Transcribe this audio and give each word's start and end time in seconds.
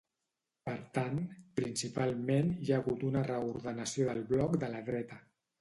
Per 0.69 0.73
tant, 0.97 1.19
principalment 1.59 2.49
hi 2.63 2.73
ha 2.73 2.79
hagut 2.81 3.07
una 3.11 3.23
reordenació 3.31 4.09
del 4.11 4.27
bloc 4.33 4.61
de 4.65 4.75
la 4.77 4.83
dreta. 4.93 5.25